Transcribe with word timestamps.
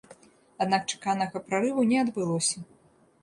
Аднак 0.63 0.87
чаканага 0.93 1.41
прарыву 1.51 1.85
не 1.91 1.97
адбылося. 2.05 2.57